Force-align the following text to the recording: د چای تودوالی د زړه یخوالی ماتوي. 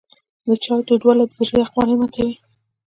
د 0.47 0.49
چای 0.63 0.81
تودوالی 0.87 1.25
د 1.27 1.31
زړه 1.47 1.57
یخوالی 1.63 1.95
ماتوي. 1.99 2.33